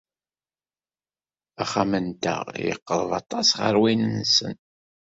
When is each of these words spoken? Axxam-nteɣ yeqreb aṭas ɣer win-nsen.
Axxam-nteɣ 1.61 2.43
yeqreb 2.65 3.11
aṭas 3.21 3.47
ɣer 3.59 3.73
win-nsen. 3.81 4.53